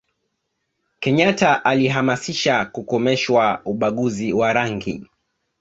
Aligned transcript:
kenyata 0.99 1.65
alihamasisha 1.65 2.65
kukomeshwa 2.65 3.61
ubaguzi 3.65 4.33
wa 4.33 4.53
rangi 4.53 5.07